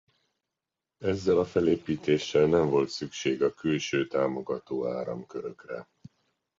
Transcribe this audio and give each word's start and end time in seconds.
Ezzel 0.97 1.37
a 1.39 1.45
felépítéssel 1.45 2.45
nem 2.45 2.69
volt 2.69 2.89
szükség 2.89 3.41
a 3.41 3.53
külső 3.53 4.07
támogató 4.07 4.87
áramkörökre. 4.87 5.87